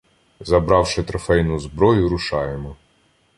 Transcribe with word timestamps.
Забравши 0.39 1.03
трофейну 1.03 1.59
зброю, 1.59 2.09
рушаємо. 2.09 2.75